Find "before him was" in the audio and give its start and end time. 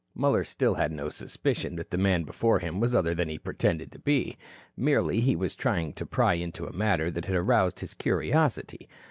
2.23-2.95